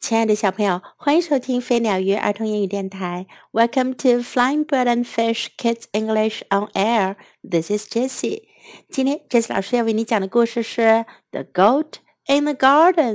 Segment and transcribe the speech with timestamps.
[0.00, 3.26] 亲爱的小朋友，欢迎收听飞鸟鱼儿童英语电台。
[3.52, 7.16] Welcome to Flying Bird and Fish Kids English on Air.
[7.48, 8.44] This is Jessie.
[8.90, 10.80] 今天 Jessie 老师要为你讲的故事是
[11.30, 13.14] 《The Goat in the Garden》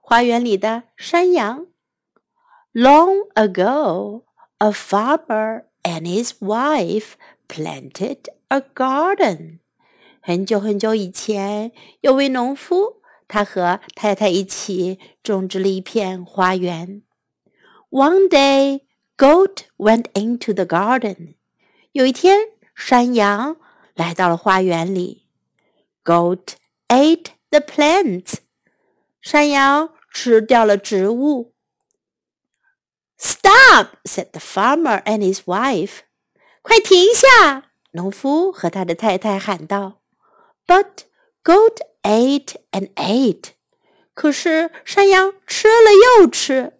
[0.00, 1.66] 花园里的山羊。
[2.72, 4.22] Long ago,
[4.56, 7.12] a farmer and his wife
[7.46, 9.58] planted a garden.
[10.22, 11.70] 很久很久以前，
[12.00, 13.02] 有位农夫。
[13.26, 17.02] 他和太太一起种植了一片花园。
[17.90, 18.82] One day,
[19.16, 21.34] goat went into the garden.
[21.92, 23.56] 有一天，山羊
[23.94, 25.26] 来到了花园里。
[26.04, 26.54] Goat
[26.88, 28.34] ate the plants.
[29.20, 31.54] 山羊吃掉了植物。
[33.16, 33.96] Stop!
[34.04, 36.00] said the farmer and his wife.
[36.62, 37.70] 快停下！
[37.92, 40.02] 农夫和他的太太喊道。
[40.66, 41.04] But
[41.44, 43.51] goat ate and ate，
[44.13, 46.73] 可是山羊吃了又吃。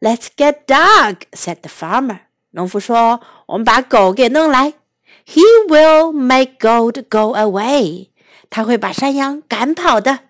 [0.00, 2.20] Let's get dog," said the farmer.
[2.50, 4.74] 农夫说：“我们把狗给弄来。
[5.26, 8.10] He will make goat go away.
[8.48, 10.20] 他会把山羊赶跑的。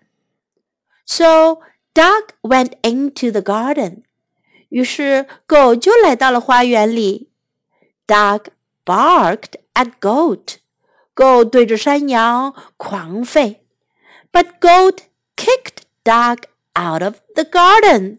[1.06, 1.60] So
[1.94, 4.02] dog went into the garden.
[4.70, 7.30] 于是狗就来到了花园里。
[8.06, 8.46] Dog
[8.84, 10.56] barked at goat.
[11.14, 13.58] 狗对着山羊狂吠。
[14.32, 15.02] but goat
[15.36, 18.18] kicked dog out of the garden.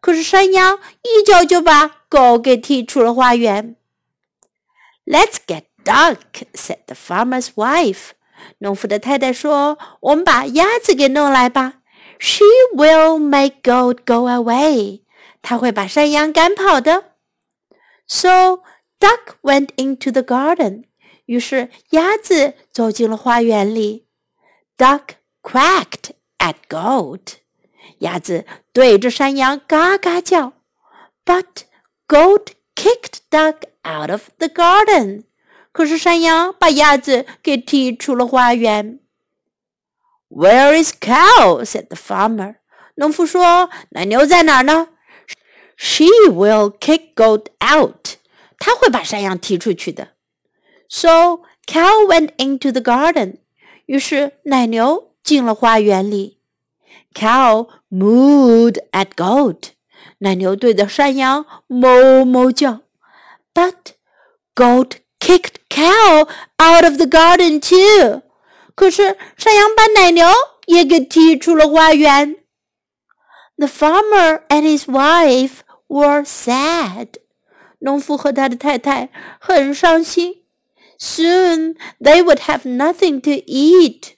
[0.00, 3.76] 可是山羊一脚就把狗给踢出了花园。
[5.04, 6.18] Let's get duck,"
[6.54, 8.10] said the farmer's wife.
[8.58, 11.80] 农夫的太太说：“我们把鸭子给弄来吧。
[12.18, 15.02] She will make goat go away.
[15.42, 17.12] 她会把山羊赶跑的。
[18.06, 18.62] So
[19.00, 20.84] duck went into the garden.
[21.26, 24.06] 于是鸭子走进了花园里。
[24.76, 25.02] Duck
[25.42, 27.36] quacked at goat.
[27.98, 30.52] 鸭子对着山羊嘎嘎叫，
[31.24, 31.64] But
[32.06, 35.24] goat kicked duck out of the garden.
[35.72, 39.00] 可是山羊把鸭子给踢出了花园。
[40.28, 41.64] Where is cow?
[41.64, 42.56] said the farmer.
[42.96, 44.88] 农夫说：“奶牛在哪儿呢？”
[45.76, 48.16] She will kick goat out.
[48.58, 50.08] 她会把山羊踢出去的。
[50.88, 53.38] So cow went into the garden.
[53.86, 56.38] 于是奶牛 进了花园里。
[57.14, 59.70] Cow mooed at goat，
[60.18, 62.80] 奶牛对着山羊哞哞叫。
[63.54, 63.94] But
[64.54, 68.22] goat kicked cow out of the garden too。
[68.74, 70.26] 可是山羊把奶牛
[70.66, 72.36] 也给踢出了花园。
[73.56, 77.14] The farmer and his wife were sad。
[77.80, 79.08] 农夫和他的太太
[79.40, 80.44] 很伤心。
[80.98, 84.11] Soon they would have nothing to eat。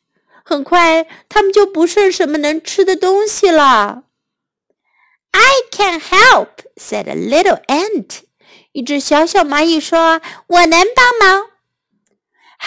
[0.45, 4.05] 很快，他们就不剩什么能吃的东西了。
[5.33, 8.23] I can help," said a little ant.
[8.73, 11.51] 一只小小蚂蚁说：“我能帮忙。”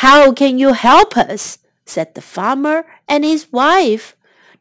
[0.01, 1.57] How can you help us?
[1.85, 4.11] said the farmer and his wife.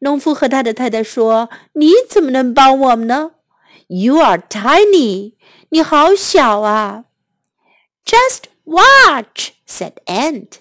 [0.01, 3.33] 农夫和他的太太说：“你怎么能帮我们呢？
[3.87, 5.35] You are tiny.
[5.69, 7.05] 你好小啊。”
[8.05, 10.55] Just watch, said ant.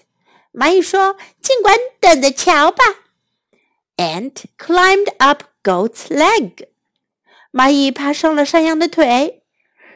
[0.57, 2.83] 蚂蚁说：“尽管等着瞧吧。”
[3.97, 6.67] Ant climbed up goat's leg.
[7.51, 9.43] 蚂蚁爬上了山羊的腿。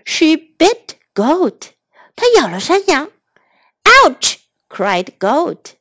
[0.05, 1.71] She bit goat.
[2.15, 3.09] 它咬了山羊。
[3.83, 4.35] Ouch!
[4.69, 5.71] cried goat.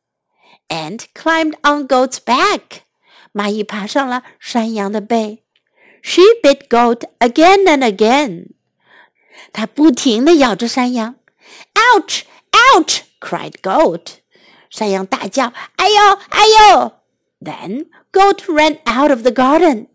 [0.69, 2.85] Ant climbed on goat's back.
[3.35, 5.45] 蚂蚁爬上了山羊的背。
[6.03, 8.53] She bit goat again and again.
[9.53, 11.17] 它不停地咬着山羊。
[11.75, 12.23] Ouch!
[12.53, 13.01] Ouch!
[13.21, 14.21] cried goat.
[14.71, 16.93] 山羊大叫：“哎呦，哎呦！”
[17.43, 19.89] Then goat ran out of the garden.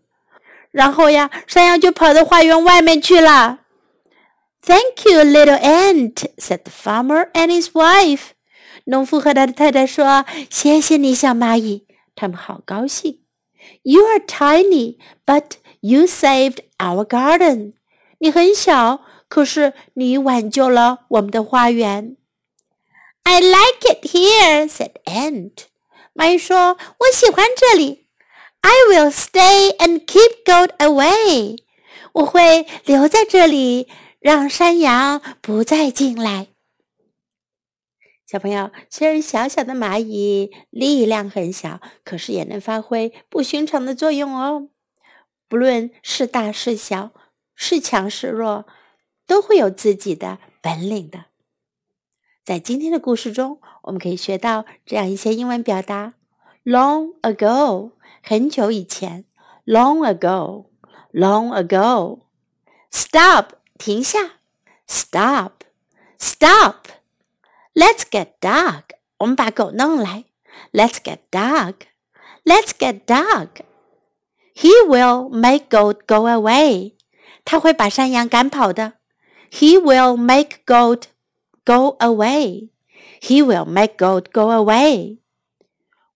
[0.70, 3.60] 然后呀，山羊就跑到花园外面去了。
[4.62, 8.30] Thank you, little ant," said the farmer and his wife.
[8.84, 13.20] 农夫和他的太太说：“谢谢你，小蚂蚁。”他们好高兴。
[13.82, 17.72] You are tiny, but you saved our garden.
[18.18, 22.16] 你很小，可是你挽救了我们的花园。
[23.28, 25.64] I like it here," said Ant.
[26.14, 28.06] 蚂蚁说：“我喜欢这里。”
[28.62, 31.58] I will stay and keep goat away.
[32.12, 33.88] 我会留在这里，
[34.20, 36.46] 让山羊不再进来。
[38.28, 44.68] 小朋友，虽然小小的蚂蚁力量很小，可是也能发挥不寻常的作用哦。
[45.48, 47.10] 不论是大是小，
[47.56, 48.66] 是强是弱，
[49.26, 51.26] 都会有自己的本领的。
[52.46, 56.14] 在今天的故事中，我们可以学到这样一些英文表达
[56.64, 57.90] ：long ago，
[58.22, 59.24] 很久以前
[59.64, 60.66] ；long ago。
[61.12, 62.20] long ago.
[62.92, 64.34] Stop, 停下。
[64.86, 65.64] Stop,
[66.20, 66.86] stop.
[67.74, 68.82] Let's get dog.
[69.18, 70.26] 我们把狗弄来。
[70.72, 71.74] Let's get dog.
[72.44, 73.48] Let's get dog.
[74.54, 76.92] He will make goat go away.
[77.44, 78.92] 他会把山羊赶跑的。
[79.50, 81.06] He will make goat
[81.65, 82.69] go away.
[83.21, 85.19] He will make goat go away.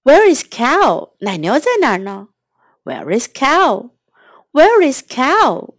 [0.03, 1.13] Where is cow?
[1.19, 2.29] 奶牛在哪儿呢？
[2.83, 3.91] Where is cow?
[4.51, 5.75] Where is cow?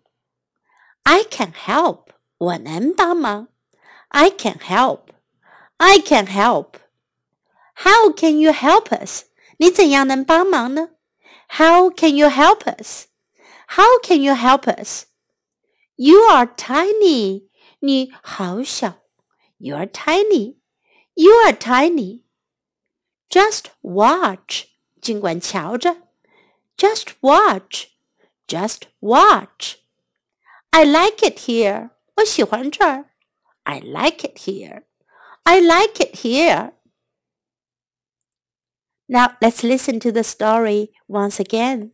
[1.04, 2.10] I can help.
[2.38, 3.48] 我能帮忙。
[4.08, 5.10] I can help.
[5.76, 6.74] I can help.
[7.76, 9.24] How can you help us?
[9.58, 10.90] 你怎样能帮忙呢？
[11.48, 13.06] How can you help us?
[13.68, 15.04] How can you help us?
[15.96, 17.48] You are tiny.
[17.80, 18.99] 你好小。
[19.60, 20.56] You are tiny.
[21.14, 22.24] You are tiny.
[23.30, 24.66] Just watch.
[25.00, 25.96] 尽管瞧着。
[26.76, 27.86] Just watch.
[28.46, 29.76] Just watch.
[30.70, 31.90] I like it here.
[32.16, 33.06] 我喜欢这儿。
[33.64, 34.82] I like it here.
[35.44, 36.72] I like it here.
[39.08, 41.92] Now let's listen to the story once again.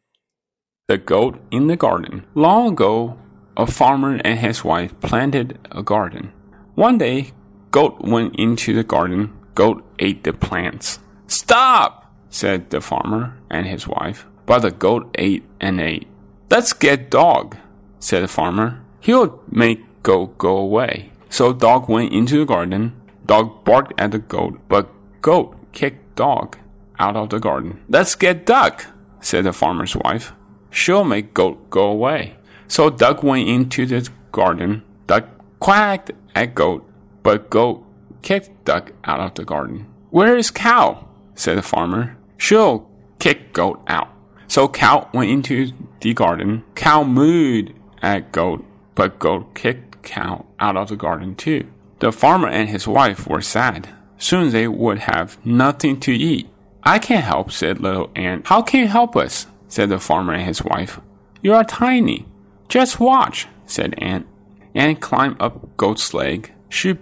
[0.88, 2.24] The Goat in the Garden.
[2.34, 3.16] Long ago,
[3.56, 6.32] a farmer and his wife planted a garden.
[6.74, 7.32] One day,
[7.71, 9.33] Goat went into the garden.
[9.55, 10.99] Goat ate the plants.
[11.27, 12.13] Stop!
[12.29, 14.25] said the farmer and his wife.
[14.45, 16.07] But the goat ate and ate.
[16.49, 17.57] Let's get dog,
[17.99, 18.81] said the farmer.
[18.99, 21.11] He'll make goat go away.
[21.29, 22.93] So dog went into the garden.
[23.25, 24.89] Dog barked at the goat, but
[25.21, 26.57] goat kicked dog
[26.97, 27.83] out of the garden.
[27.89, 28.85] Let's get duck,
[29.19, 30.33] said the farmer's wife.
[30.71, 32.37] She'll make goat go away.
[32.67, 34.83] So duck went into the garden.
[35.07, 35.25] Duck
[35.59, 36.89] quacked at goat,
[37.27, 37.83] but goat
[38.21, 39.85] kicked duck out of the garden.
[40.11, 41.09] Where is cow?
[41.35, 42.15] said the farmer.
[42.37, 42.89] She'll
[43.19, 44.07] kick goat out.
[44.47, 46.63] So cow went into the garden.
[46.75, 48.63] Cow mooed at goat,
[48.95, 51.67] but goat kicked cow out of the garden too.
[51.99, 53.89] The farmer and his wife were sad.
[54.17, 56.47] Soon they would have nothing to eat.
[56.83, 58.47] I can't help, said little ant.
[58.47, 59.47] How can you help us?
[59.67, 61.01] said the farmer and his wife.
[61.41, 62.25] You are tiny.
[62.69, 64.25] Just watch, said ant.
[64.73, 66.53] Ant climbed up goat's leg.
[66.69, 66.97] She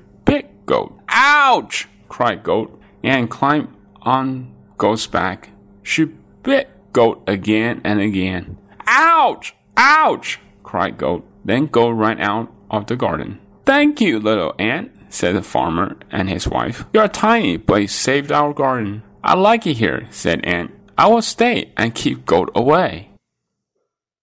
[0.66, 1.00] goat.
[1.10, 1.88] Ouch!
[2.10, 2.80] cried goat.
[3.04, 3.70] and climbed
[4.02, 5.50] on goat's back.
[5.84, 6.06] She
[6.44, 8.58] bit goat again and again.
[8.88, 9.56] Ouch!
[9.78, 10.40] Ouch!
[10.64, 11.26] cried goat.
[11.44, 13.40] Then goat ran out of the garden.
[13.66, 16.86] Thank you, little ant, said the farmer and his wife.
[16.94, 19.04] You are tiny, but you saved our garden.
[19.24, 20.72] I like it here, said ant.
[20.98, 23.10] I will stay and keep goat away.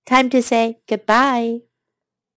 [0.06, 1.60] Time to say goodbye.